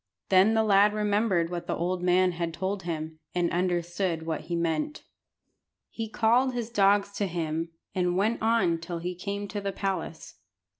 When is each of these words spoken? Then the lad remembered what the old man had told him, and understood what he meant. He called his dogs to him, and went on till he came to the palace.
Then 0.29 0.55
the 0.55 0.63
lad 0.63 0.93
remembered 0.95 1.51
what 1.51 1.67
the 1.67 1.75
old 1.75 2.01
man 2.01 2.31
had 2.31 2.55
told 2.55 2.81
him, 2.81 3.19
and 3.35 3.51
understood 3.51 4.25
what 4.25 4.41
he 4.45 4.55
meant. 4.55 5.03
He 5.91 6.09
called 6.09 6.55
his 6.55 6.71
dogs 6.71 7.11
to 7.17 7.27
him, 7.27 7.69
and 7.93 8.17
went 8.17 8.41
on 8.41 8.79
till 8.79 8.97
he 8.97 9.13
came 9.13 9.47
to 9.49 9.61
the 9.61 9.71
palace. 9.71 10.37